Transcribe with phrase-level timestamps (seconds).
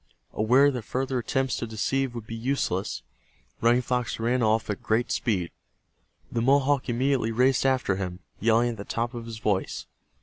[0.33, 3.03] Aware that further attempts to deceive would be useless,
[3.61, 5.51] Running Fox ran off at great speed.
[6.31, 9.85] The Mohawk immediately raced after him, yelling at the top of his voice.